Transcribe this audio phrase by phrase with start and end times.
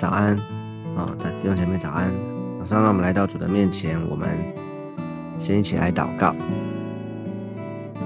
[0.00, 0.34] 早安
[0.96, 1.12] 啊！
[1.20, 2.10] 弟兄姐妹早安！
[2.60, 4.30] 早上让我们来到主的面前，我们
[5.38, 6.34] 先一起来祷告。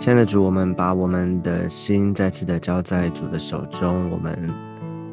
[0.01, 4.51] 亲爱的主，我们把我们的心再次的交在主的手中，我们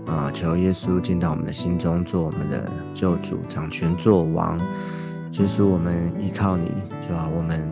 [0.08, 4.58] 啊，求耶稣进到我们的心中，做我们的救主，掌权作王。
[4.58, 6.72] 耶稣，我们依靠你，
[7.08, 7.72] 主啊，我们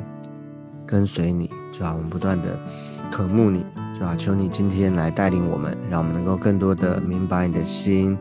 [0.85, 2.59] 跟随你，主啊，我们不断的
[3.09, 3.65] 渴慕你，
[3.98, 8.15] 主啊，求你今天来带领我们，让我们能够更多的明白你的心，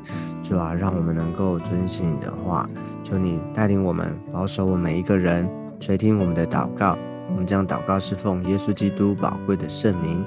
[0.48, 2.66] 主啊，让我们能够遵行你的话。
[3.04, 5.46] 求你带领我们，保守我们每一个人，
[5.78, 6.96] 垂听我们的祷告。
[7.30, 10.24] 我们将祷告是奉耶稣基督宝贵的圣名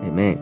[0.00, 0.38] 妹妹。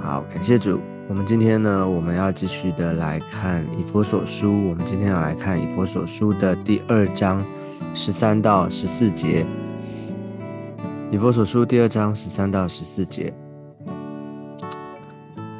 [0.00, 0.78] 好，感谢主。
[1.08, 4.68] 我们今天呢，我们要继续的来看以佛所书。
[4.68, 7.44] 我们今天要来看以佛所书的第二章
[7.92, 9.44] 十三到十四节。
[11.10, 13.34] 以佛所书第二章十三到十四节，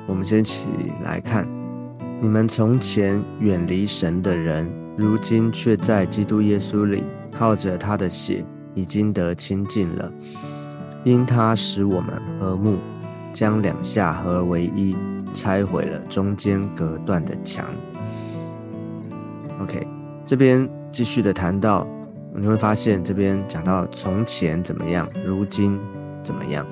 [0.07, 0.67] 我们先一起
[1.03, 1.45] 来看：
[2.23, 10.13] 你们从前远离神的人，如今却在基督耶稣里，靠着他的血，已经得亲近了，
[11.03, 12.77] 因他使我们和睦，
[13.33, 14.95] 将两下合而为一。
[15.33, 17.65] 拆毁了中间隔断的墙。
[19.61, 19.87] OK，
[20.27, 21.87] 这边继续的谈到，
[22.35, 25.79] 你会发现这边讲到从前怎么样，如今
[26.25, 26.67] 怎么样。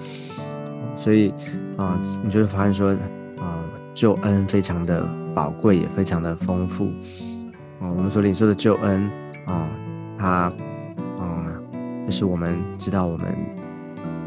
[0.97, 1.33] 所以
[1.77, 2.91] 啊，你就会发现说
[3.39, 3.63] 啊，
[3.95, 6.87] 救恩非常的宝贵，也非常的丰富。
[7.79, 9.09] 啊，我们所领受的救恩
[9.47, 9.69] 啊，
[10.19, 10.53] 它
[11.17, 11.47] 啊，
[12.05, 13.33] 就是我们知道我们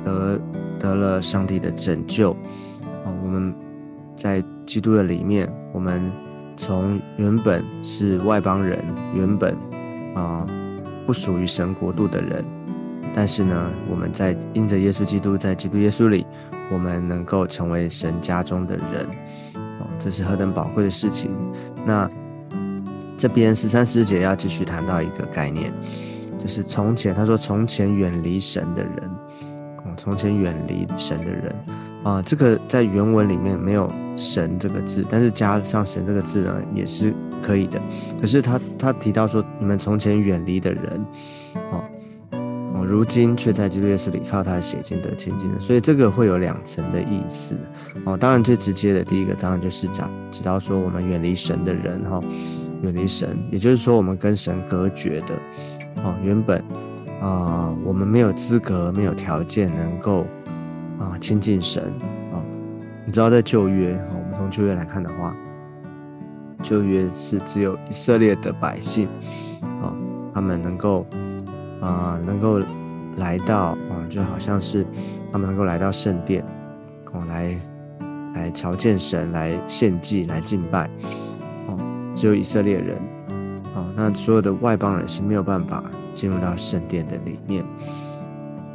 [0.02, 0.40] 得
[0.80, 2.32] 得了上帝的拯救
[3.04, 3.54] 啊，我们。
[4.16, 6.00] 在基督的里面，我们
[6.56, 8.78] 从原本是外邦人，
[9.16, 9.58] 原本
[10.14, 10.46] 啊
[11.08, 12.46] 不属于神国度的人，
[13.16, 16.24] 但是呢，我们在因着耶稣基督，在基督耶稣里，
[16.72, 19.08] 我们能够成为神家中的人，
[20.04, 21.30] 这是何等宝贵的事情。
[21.86, 22.10] 那
[23.18, 25.72] 这边十三师姐要继续谈到一个概念，
[26.42, 29.10] 就是从前他说从前远离神的人，
[29.86, 31.56] 哦，从前远离神的人。
[32.04, 37.14] 啊，这个在原文里面没有“神”这个字，但是加上“神”这个字呢，也是
[37.44, 37.80] 可以的。
[38.20, 41.06] 可是他他提到说，你们从前远离的人，
[41.72, 41.84] 哦
[42.86, 47.56] 如今却在基督耶稣里靠他的血经得亲近的，所以这个会有两层的意思。
[48.06, 52.22] 哦，当然最直接的第一个，当然就是讲提到说我们远离神的人，哈，
[52.82, 55.36] 远离神，也就是说我们跟神隔绝的。
[56.04, 56.64] 哦，原本
[57.22, 60.26] 啊，我们没有资格、没有条件能够。
[61.00, 61.82] 啊，亲近神
[62.32, 62.38] 啊！
[63.08, 65.36] 你知道，在旧约啊，我们从旧约来看的话，
[66.62, 69.08] 旧约是只有以色列的百姓
[69.82, 69.90] 啊，
[70.32, 71.04] 他们能够
[71.82, 72.62] 啊，能够
[73.18, 74.86] 来到啊，就好像是
[75.32, 76.46] 他们能够来到圣殿
[77.12, 77.60] 哦，来
[78.36, 80.90] 来朝见神，来献祭，来敬拜
[81.68, 81.78] 哦，
[82.16, 82.98] 只有以色列人
[83.76, 85.84] 啊，那所有的外邦人是没有办法
[86.14, 87.66] 进入到圣殿的里面，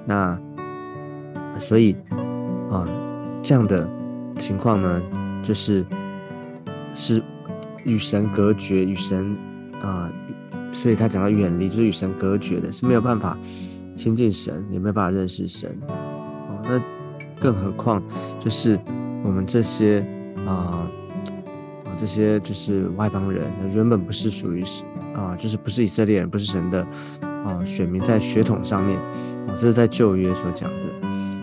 [0.04, 0.38] 那。
[1.58, 1.96] 所以，
[2.70, 2.86] 啊，
[3.42, 3.88] 这样的
[4.38, 5.02] 情况呢，
[5.42, 5.82] 就是
[6.94, 7.22] 是
[7.82, 9.34] 与神隔绝，与神
[9.80, 10.12] 啊，
[10.82, 13.36] 所以他讲到远离，就是与神隔绝的，是没有办法
[13.96, 15.76] 亲近神，也没有办法认识神。
[15.88, 16.80] 哦，那
[17.40, 18.02] 更何况
[18.38, 18.78] 就是
[19.24, 20.06] 我们这些
[20.46, 20.86] 啊
[21.84, 26.86] 啊这些就是外邦人，原本不是属于神啊，就是不是以色列人，不是神的
[27.22, 28.98] 啊选民，在血统上面
[29.48, 30.76] 啊，这是在旧约所讲的。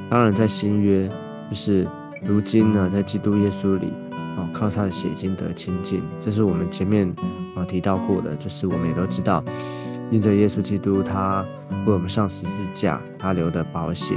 [0.10, 1.10] 当然，在新约，
[1.50, 1.88] 就是
[2.24, 3.92] 如今呢，在基督耶稣里，
[4.38, 7.08] 哦，靠他的血经得清净，这是我们前面
[7.56, 9.44] 啊提到过的，就是我们也都知道，
[10.10, 11.46] 因着耶稣基督他
[11.86, 14.16] 为我们上十字架，他流的宝血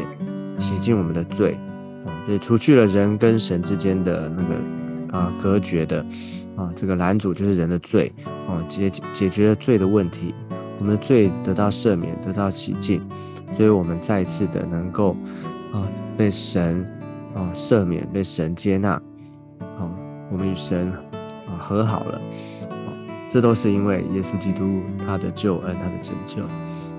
[0.58, 1.58] 洗净我们的罪，
[2.06, 6.04] 啊，也除去了人跟神之间的那个啊隔绝的
[6.56, 8.12] 啊这个拦阻，就是人的罪，
[8.48, 10.34] 哦，解解决了罪的问题，
[10.78, 13.00] 我们的罪得到赦免，得到洗净，
[13.56, 15.16] 所以我们再一次的能够。
[15.72, 15.82] 啊，
[16.16, 16.86] 被神
[17.34, 19.02] 啊赦免，被神接纳，
[20.36, 20.92] 我们与神
[21.48, 22.20] 啊和好了，
[22.68, 22.92] 啊，
[23.30, 26.42] 这都是因为耶稣基督他的救恩，他的拯救，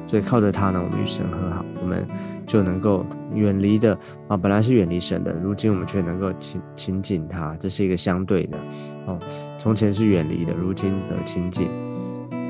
[0.08, 2.04] 所以靠着他呢，我们与神和好，我们
[2.48, 3.06] 就能够
[3.36, 3.96] 远离的
[4.28, 8.58] 啊，本来是远离神的，如今我们却能够亲亲近他，这是一个相对的，
[9.06, 9.20] 哦，
[9.60, 11.68] 从前是远离的，如今的亲近。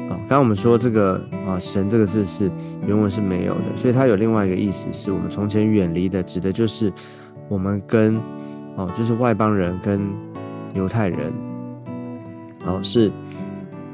[0.07, 2.49] 啊，刚刚我们说这个啊，神这个字是
[2.85, 6.93] 原文是没有的，所以它有另外一个意思，是我们从前远离的，指的就是
[7.49, 8.17] 我们跟
[8.77, 9.99] 哦，就是外邦人跟
[10.73, 11.33] 犹太人，
[12.65, 13.11] 哦是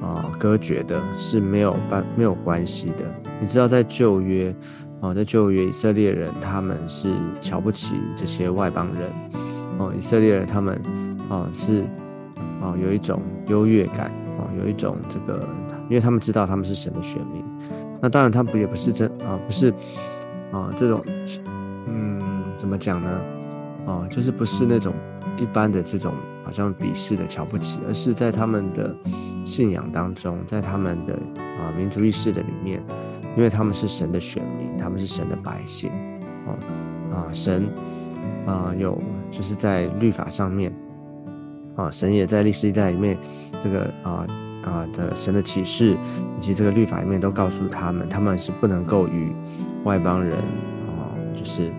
[0.01, 3.05] 啊隔绝的，是没有办没有关系的。
[3.39, 4.53] 你知道在旧约
[5.01, 9.09] 啊，在旧约以色列人他们是瞧不起这些外邦人，
[9.77, 10.81] 哦，以色列人他们
[11.29, 11.83] 啊是
[12.61, 14.05] 啊有一种优越感
[14.37, 15.47] 啊，有一种这个，
[15.89, 17.43] 因为他们知道他们是神的选民。
[18.01, 19.71] 那当然，他们也不是真啊，不是
[20.51, 21.01] 啊这种，
[21.87, 22.21] 嗯，
[22.57, 23.09] 怎么讲呢？
[23.85, 24.93] 啊，就是不是那种
[25.37, 28.95] 一般的这种好像鄙视的、瞧不起，而是在他们的
[29.43, 32.83] 信仰当中，在他们的啊民族意识的里面，
[33.37, 35.89] 因为他们是神的选民，他们是神的百姓，
[36.45, 37.67] 哦啊神
[38.45, 39.01] 啊有
[39.31, 40.73] 就是在律法上面
[41.75, 43.17] 啊，神也在历史一代里面
[43.63, 44.27] 这个啊
[44.63, 45.95] 啊的神的启示
[46.37, 49.31] 以及这个律法里面都告诉他们，他们是不能够与
[49.83, 51.71] 外邦人啊，就是。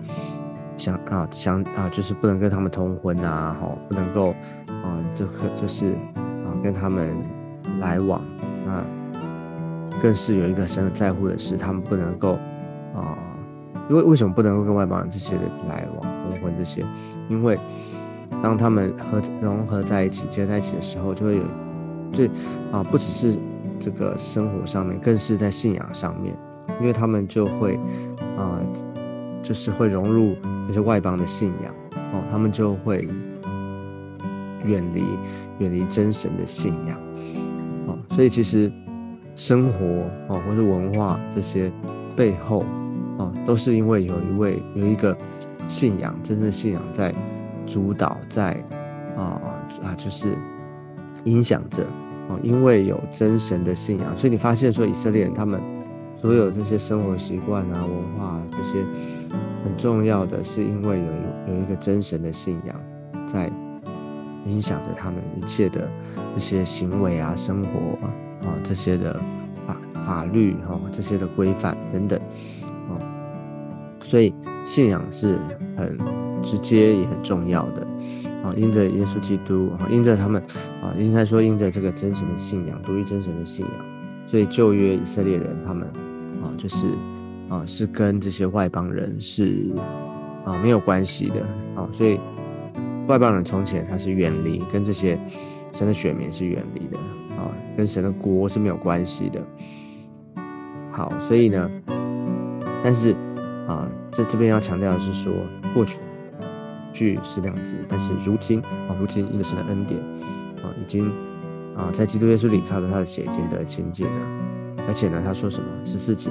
[0.77, 4.31] 想啊想啊，就是不能跟他们通婚啊，吼，不能够
[4.67, 7.15] 啊，这个就是啊跟他们
[7.79, 8.19] 来往
[8.67, 8.83] 啊，
[10.01, 12.37] 更是有一个神在乎的是，他们不能够
[12.93, 13.17] 啊，
[13.89, 16.83] 因为为什么不能够跟外邦人这些人来往通婚这些？
[17.29, 17.57] 因为
[18.43, 21.43] 当他们合融合在一起结在一起的时候，就会有
[22.11, 22.29] 最
[22.71, 23.39] 啊，不只是
[23.79, 26.35] 这个生活上面，更是在信仰上面，
[26.81, 27.79] 因为他们就会
[28.37, 28.59] 啊。
[29.45, 31.73] 就是会融入这些外邦的信仰
[32.11, 33.07] 哦，他们就会
[34.63, 35.03] 远离
[35.59, 36.99] 远离真神的信仰
[37.87, 38.71] 哦，所以其实
[39.35, 39.85] 生活
[40.27, 41.71] 哦，或是文化这些
[42.15, 42.65] 背后
[43.17, 45.15] 哦，都是因为有一位有一个
[45.67, 47.13] 信仰，真正的信仰在
[47.65, 48.53] 主导，在
[49.15, 49.39] 啊
[49.83, 50.35] 啊，就是
[51.25, 51.83] 影响着
[52.27, 55.61] 哦，因为有真神的信仰，所以你发现说以色列人他们。
[56.21, 58.79] 所有这些生活习惯啊、文化这些
[59.65, 62.81] 很重要的是，因为有有一个真神的信仰
[63.27, 63.51] 在
[64.45, 65.89] 影响着他们一切的
[66.35, 68.07] 这些行为啊、生活
[68.47, 69.19] 啊这些的
[69.65, 72.19] 法法律哈这些的规范等等
[72.87, 72.93] 啊，
[73.99, 74.31] 所以
[74.63, 75.39] 信仰是
[75.75, 75.97] 很
[76.43, 77.81] 直接也很重要的
[78.43, 78.53] 啊。
[78.55, 80.39] 因着耶稣基督啊，因着他们
[80.83, 83.85] 啊，应该说因着这个真神的信仰，独一真神的信仰，
[84.27, 85.87] 所以旧约以色列人他们
[86.43, 86.53] 啊。
[86.55, 86.85] 就是
[87.49, 89.71] 啊，是跟这些外邦人是
[90.45, 91.41] 啊没有关系的
[91.75, 92.19] 啊，所以
[93.07, 95.19] 外邦人从前他是远离，跟这些
[95.71, 96.97] 神的选民是远离的
[97.37, 99.41] 啊，跟神的国是没有关系的。
[100.91, 101.69] 好，所以呢，
[102.83, 103.15] 但是
[103.67, 105.31] 啊，这这边要强调的是说，
[105.73, 105.99] 过去
[106.93, 109.99] 去是量子，但是如今啊，如今因着神的恩典
[110.63, 111.11] 啊，已经
[111.75, 114.27] 啊在基督耶稣里靠着他的血已经得清净了。
[114.87, 115.67] 而且呢，他说什么？
[115.83, 116.29] 十四节，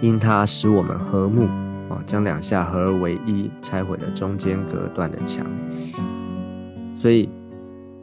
[0.00, 1.44] 因他使我们和睦
[1.88, 5.46] 啊，将两下合而为一，拆毁了中间隔断的墙。
[6.94, 7.28] 所以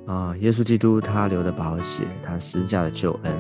[0.06, 3.34] 啊，耶稣基督他流的宝血，他施加的救恩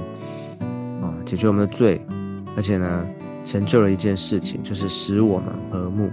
[1.02, 2.06] 啊，解决我们的罪，
[2.56, 3.06] 而且呢，
[3.44, 6.10] 成就了一件事情，就是使我们和睦。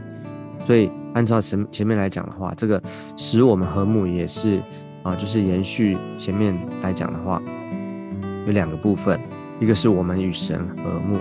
[0.67, 2.81] 所以按照前前面来讲的话，这个
[3.17, 4.63] 使我们和睦也是
[5.03, 7.43] 啊，就是延续前面来讲的话。
[8.47, 9.21] 有两个部分，
[9.61, 11.19] 一个是我们与神和睦，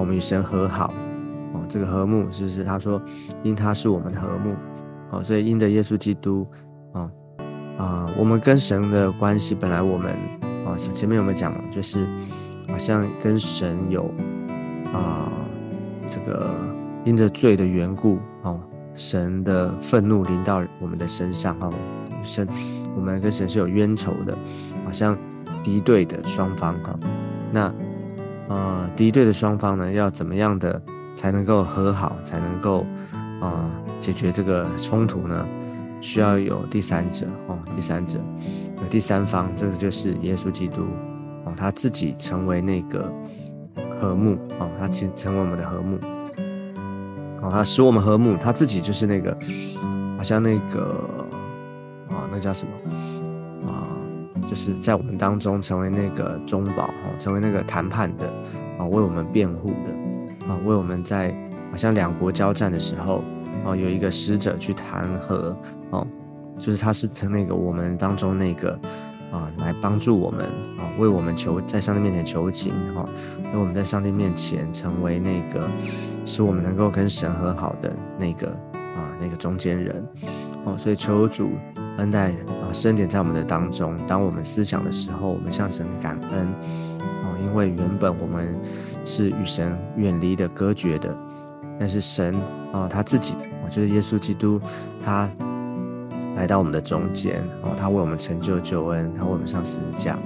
[0.00, 0.92] 我们与神和好，
[1.52, 2.64] 哦，这个和睦是不是？
[2.64, 3.00] 他说，
[3.42, 4.54] 因他是我们的和睦，
[5.10, 6.46] 哦，所以因着耶稣基督，
[6.92, 7.10] 啊
[7.76, 10.10] 啊，我们跟神的关系本来我们，
[10.66, 11.60] 啊，前面有没有讲嘛？
[11.70, 12.04] 就是
[12.66, 14.10] 好像跟神有
[14.92, 15.30] 啊，
[16.10, 16.50] 这个
[17.04, 18.58] 因着罪的缘故，哦，
[18.94, 21.72] 神的愤怒临到我们的身上，哦，
[22.24, 22.48] 神，
[22.96, 24.34] 我们跟神是有冤仇的，
[24.84, 25.16] 好像。
[25.62, 26.98] 敌对的双方哈，
[27.52, 27.70] 那
[28.50, 30.82] 呃敌对的双方呢，要怎么样的
[31.14, 32.84] 才能够和好，才能够
[33.40, 35.46] 啊解决这个冲突呢？
[36.02, 38.18] 需要有第三者哦，第三者
[38.78, 40.82] 有第三方，这个就是耶稣基督
[41.44, 43.12] 哦，他自己成为那个
[44.00, 45.98] 和睦哦，他成成为我们的和睦
[47.42, 49.36] 哦，他使我们和睦，他自己就是那个
[50.16, 51.04] 好像那个
[52.08, 52.72] 啊，那叫什么？
[54.50, 58.26] 就是在我们当中成为那个中保哈，成为那个谈判的
[58.80, 61.32] 啊，为我们辩护的啊，为我们在
[61.70, 63.22] 好像两国交战的时候
[63.64, 65.56] 啊，有一个使者去谈和
[65.90, 66.04] 哦，
[66.58, 68.72] 就是他是成那个我们当中那个
[69.30, 70.44] 啊，来帮助我们
[70.80, 73.08] 啊，为我们求在上帝面前求情哈，
[73.52, 75.64] 为我们在上帝面前成为那个
[76.26, 80.04] 使我们能够跟神和好的那个啊，那个中间人
[80.64, 81.52] 哦，所以求主。
[82.00, 83.94] 恩待啊，深点在我们的当中。
[84.06, 86.48] 当我们思想的时候，我们向神感恩
[86.98, 88.58] 哦，因为原本我们
[89.04, 91.14] 是与神远离的、隔绝的。
[91.78, 92.34] 但是神
[92.72, 94.58] 啊，他自己，我觉得耶稣基督，
[95.04, 95.30] 他
[96.36, 100.18] 来到我们的中间哦，他为我们成就救恩，他为我们上十字架，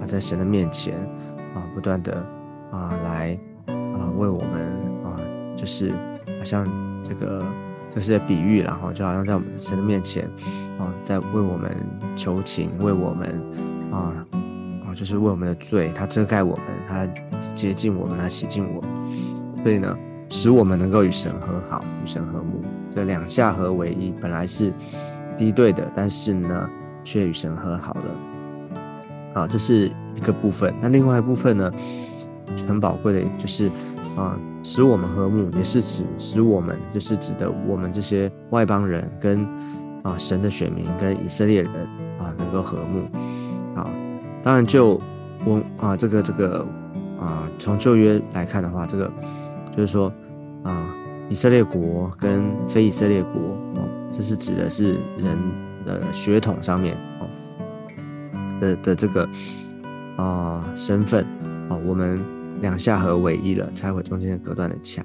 [0.00, 0.94] 他在神的面前
[1.54, 2.14] 啊，不断的
[2.72, 4.62] 啊来啊为我们
[5.04, 5.14] 啊，
[5.54, 5.92] 就是
[6.38, 6.66] 好像
[7.04, 7.44] 这个。
[7.94, 10.24] 这是比喻，然后就好像在我们神的面前
[10.80, 11.72] 啊，在为我们
[12.16, 13.40] 求情，为我们
[13.92, 14.12] 啊
[14.84, 17.06] 啊，就是为我们的罪，他遮盖我们，他
[17.54, 18.82] 洁净我们，他洗净我，
[19.62, 19.96] 所以呢，
[20.28, 22.60] 使我们能够与神和好，与神和睦。
[22.90, 24.72] 这两下合为一，本来是
[25.38, 26.68] 敌对的，但是呢，
[27.04, 28.80] 却与神和好了。
[29.34, 30.74] 好，这是一个部分。
[30.80, 31.70] 那另外一部分呢，
[32.66, 33.68] 很宝贵的，就是
[34.16, 39.46] 啊，使我们和睦，也是指使我们，就是指的我们这些外邦人跟
[40.02, 41.70] 啊神的选民跟以色列人
[42.18, 43.06] 啊能够和睦。
[43.76, 43.88] 啊，
[44.42, 45.00] 当然就
[45.44, 46.66] 我啊这个这个
[47.20, 49.08] 啊从旧约来看的话，这个
[49.70, 50.12] 就是说
[50.64, 50.92] 啊。
[51.30, 53.40] 以色列国跟非以色列国
[53.76, 55.34] 哦，这是指的是人
[55.86, 57.26] 的血统上面哦
[58.60, 59.26] 的的这个
[60.16, 61.24] 啊身份
[61.70, 62.20] 啊，我们
[62.64, 65.04] 两下合为一了，拆毁中间的隔断的墙。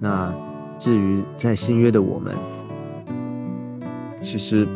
[0.00, 0.34] 那
[0.78, 2.34] 至于在新约的我们，
[4.20, 4.66] 其实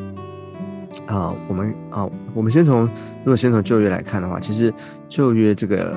[1.07, 4.73] 啊，我们啊，我们先从如果先从旧约来看的话，其实
[5.09, 5.93] 旧约这个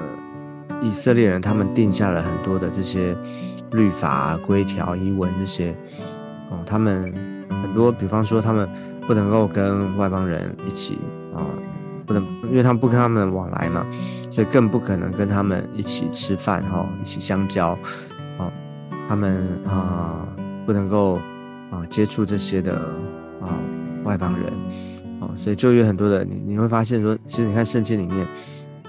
[0.81, 3.15] 以色列人他们定下了很多的这些。
[3.71, 5.73] 律法、规条、遗文这些，
[6.49, 7.05] 哦，他们
[7.47, 8.67] 很多，比方说，他们
[9.07, 10.97] 不能够跟外邦人一起
[11.33, 11.39] 啊，
[12.05, 13.85] 不能，因为他们不跟他们往来嘛，
[14.31, 17.77] 所以更不可能跟他们一起吃饭哈，一起相交，
[18.37, 18.51] 哦，
[19.07, 20.27] 他们啊，
[20.65, 21.15] 不能够
[21.71, 22.75] 啊接触这些的
[23.41, 23.49] 啊
[24.03, 24.51] 外邦人，
[25.19, 28.27] 哦，所以就有很多的，你你会发现说，其实你看圣经里面，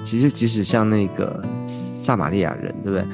[0.03, 1.43] 其实即使像那个
[2.03, 3.05] 撒玛利亚人，对不对？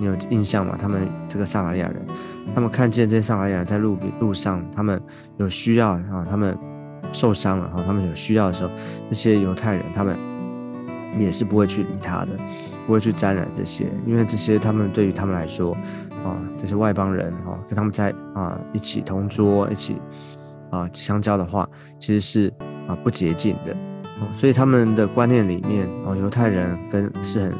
[0.00, 0.78] 你有印象吗？
[0.80, 2.06] 他们这个撒玛利亚人，
[2.54, 5.02] 他们看见这些撒玛利亚人在路路上，他们
[5.38, 6.56] 有需要啊，他们
[7.12, 8.70] 受伤了哈，他们有需要的时候，
[9.08, 10.16] 这些犹太人他们
[11.18, 12.28] 也是不会去理他的，
[12.86, 15.72] 不会去沾染这些，因为这些他们对于他们来说
[16.24, 19.96] 啊，这些外邦人哈，跟他们在啊一起同桌一起
[20.70, 22.52] 啊相交的话，其实是
[22.86, 23.76] 啊不洁净的，
[24.34, 27.52] 所以他们的观念里面啊，犹太人跟是很。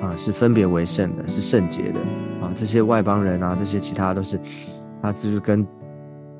[0.00, 2.00] 啊，是分别为圣的，是圣洁的
[2.40, 2.50] 啊。
[2.56, 4.40] 这些外邦人啊，这些其他都是，
[5.02, 5.62] 他就是跟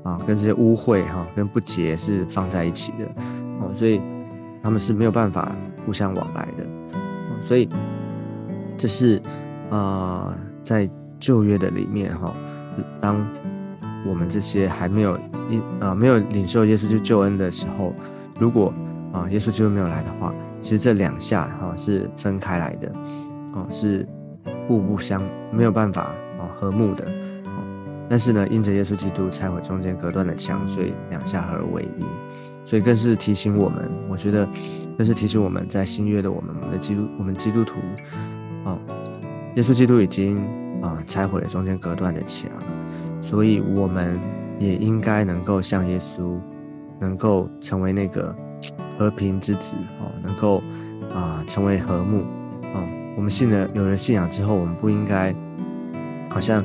[0.06, 3.04] 啊，跟这些污秽哈，跟不洁是放在一起的
[3.60, 4.00] 哦，所以
[4.62, 5.50] 他们是没有办法
[5.84, 6.64] 互相往来的。
[7.42, 7.68] 所以
[8.78, 9.20] 这是
[9.68, 10.32] 啊，
[10.62, 12.32] 在旧约的里面哈，
[13.00, 13.26] 当
[14.06, 15.18] 我们这些还没有
[15.50, 17.92] 一啊没有领受耶稣就救恩的时候，
[18.38, 18.72] 如果
[19.12, 22.92] 啊耶稣基督没有来的话，其实这两下哈是分开来的。
[23.54, 24.06] 哦，是
[24.68, 25.20] 互不相
[25.50, 26.02] 没有办法
[26.38, 27.04] 啊和睦的，
[28.08, 32.04] 但是呢，因着耶稣基督拆毁中间隔断的墙，所以两下合而为一，
[32.64, 34.48] 所以更是提醒我们，我觉得
[34.96, 37.74] 更是提醒我们在新约的我们，我们的基督，我们基督徒，
[38.64, 38.78] 啊，
[39.56, 40.38] 耶稣基督已经
[40.82, 42.50] 啊拆毁了中间隔断的墙，
[43.20, 44.18] 所以我们
[44.58, 46.38] 也应该能够像耶稣，
[47.00, 48.34] 能够成为那个
[48.98, 50.62] 和平之子哦，能够
[51.12, 52.24] 啊成为和睦。
[53.16, 55.34] 我们信了有了信仰之后，我们不应该
[56.28, 56.62] 好像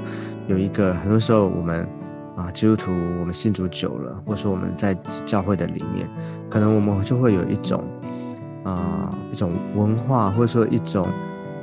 [0.48, 1.88] 有一个很多时候我们
[2.36, 4.94] 啊基督徒，我们信主久了，或者说我们在
[5.26, 6.08] 教会的里面，
[6.50, 7.84] 可能我们就会有一种
[8.64, 11.06] 啊一种文化，或者说一种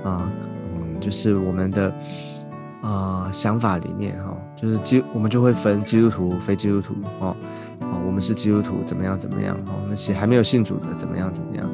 [0.04, 0.30] 啊
[0.74, 1.92] 嗯，就是我们的
[2.82, 7.36] 啊想法里面哈，就是基我们就会分基督徒、非基督徒哦，
[7.80, 11.68] 哦我们是基督徒怎么样怎么样哦，那些还没有信主的怎么样怎么样。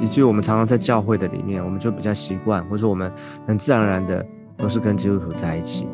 [0.00, 3.12] 以及我们常常在教会的里面，我们就比较习惯，或者说我们
[3.46, 4.24] 很自然而然的
[4.56, 5.86] 都是跟基督徒在一起。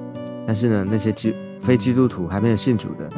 [0.48, 3.10] 但是呢，那些基非基督徒还没有信主的，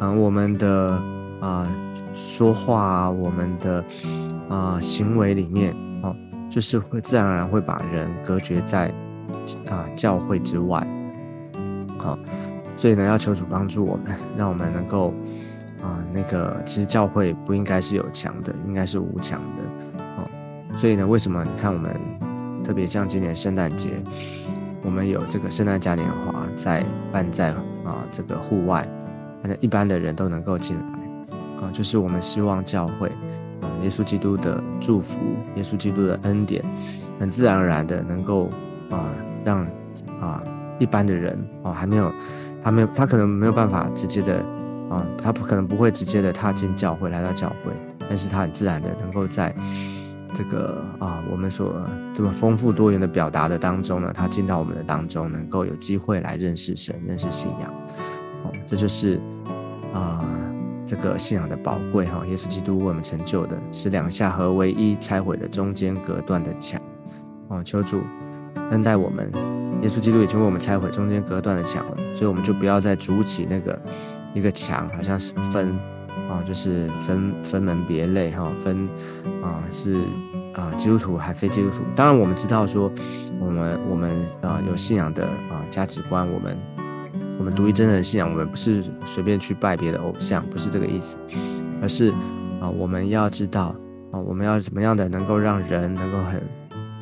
[0.00, 1.00] 嗯，我们的
[1.40, 1.68] 啊
[2.16, 3.84] 说话啊，我们的
[4.48, 6.16] 啊行为里面，哦，
[6.50, 8.92] 就是会自然而然会把人隔绝在
[9.68, 10.84] 啊教会之外。
[11.96, 12.18] 好，
[12.76, 15.14] 所以呢，要求主帮助我们，让我们能够
[15.80, 20.76] 啊那个，其实教会不应该是有墙的，应该是无墙的。
[20.76, 21.94] 所以呢，为什么你看我们
[22.64, 23.90] 特别像今年圣诞节，
[24.84, 27.50] 我们有这个圣诞嘉年华在办在
[27.84, 28.86] 啊这个户外，
[29.42, 30.84] 反正一般的人都能够进来
[31.60, 33.08] 啊，就是我们希望教会
[33.62, 35.18] 啊耶稣基督的祝福，
[35.56, 36.62] 耶稣基督的恩典，
[37.18, 38.50] 很自然而然的能够
[38.90, 39.08] 啊
[39.42, 39.66] 让
[40.20, 40.42] 啊
[40.78, 42.12] 一般的人啊还没有
[42.62, 44.36] 他没有他可能没有办法直接的
[44.90, 47.72] 啊他不可能不会直接的踏进教会来到教会，
[48.06, 49.54] 但是他很自然的能够在。
[50.34, 51.72] 这个啊，我们所
[52.12, 57.72] 这么丰富多元的表达的当中呢，他进到我们的当中，能够有机会来认识神、认识信仰，
[58.42, 59.20] 哦，这就是
[59.94, 60.24] 啊，
[60.84, 62.26] 这个信仰的宝贵哈。
[62.26, 66.80] 耶稣基督为我们成就的是两下合为一，拆毁了中间隔断的墙，
[67.48, 68.00] 哦，求主
[68.70, 69.30] 恩待我们，
[69.82, 73.80] 耶稣基督已经为我们拆毁中间隔断的墙了，所以我们就不要再筑起那个
[74.34, 75.78] 一个墙，好像是分
[76.28, 78.88] 啊，就是分分门别类哈，分
[79.42, 79.96] 啊是
[80.52, 81.76] 啊基督徒还非基督徒。
[81.94, 82.90] 当然我们知道说，
[83.40, 86.58] 我们我们啊有信仰的啊价值观，我们
[87.38, 91.16] 我们独一真正的信仰，我们不是随便去拜别的偶像，不是这个意思，
[91.82, 92.10] 而是
[92.60, 93.74] 啊我们要知道
[94.10, 96.42] 啊我们要怎么样的能够让人能够很。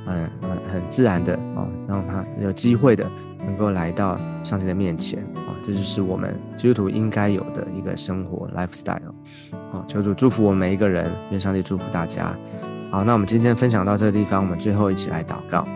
[0.05, 9.01] 嗯嗯，很自然的啊，让他有机会的能够来到上帝的面前啊，这就是我们基督徒应该有的一个生活 lifestyle。
[9.71, 12.37] 好，求主祝福我们每一个人，愿上帝祝福大家。
[12.91, 15.67] 好，那我们今天分享到这个地方，我们最后一起来祷告。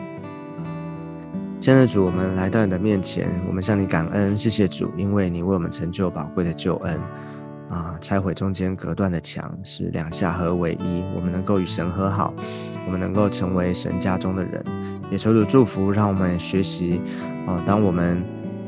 [1.61, 6.99] 亲爱的主，我们来到你的面前，我们向你感恩，谢谢主，因为你为我们成就宝贵的救恩。
[7.69, 7.99] 啊！
[8.00, 11.02] 拆毁中间隔断的墙，使两下合为一。
[11.16, 12.33] 我们能够与神和好，
[12.87, 14.64] 我们能够成为神家中的人。
[15.11, 17.00] 也求主祝福，让我们学习。
[17.45, 18.23] 啊，当我们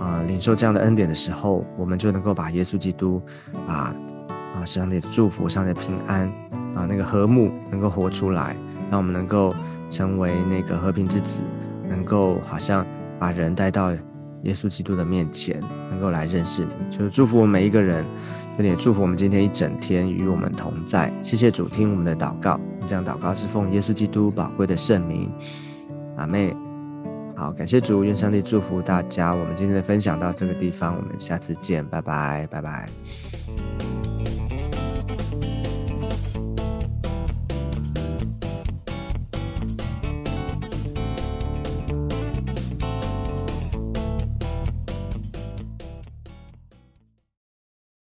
[0.08, 3.20] 啊领受这样的恩典的时候，我们就能够把耶稣基督，
[3.66, 3.94] 把
[4.54, 6.22] 啊上帝的祝福、上帝的平安
[6.74, 8.56] 啊那个和睦能够活出来，
[8.90, 9.54] 让我们能够
[9.90, 11.42] 成为那个和平之子，
[11.86, 12.86] 能够好像
[13.18, 13.92] 把人带到
[14.44, 15.60] 耶稣基督的面前，
[15.90, 16.70] 能够来认识你。
[16.96, 18.04] 就是祝福我们每一个人。
[18.60, 22.58] 也祝福我们今天一整天与我们同在，谢谢主听我们的祷告。
[22.88, 25.30] 这样祷告是奉耶稣基督宝贵的圣名，
[26.16, 26.67] 阿妹。
[27.38, 29.32] 好，感谢主，愿上帝祝福大家。
[29.32, 32.88] 我们今天的分享到这个地方，我们下次见，拜拜，拜拜。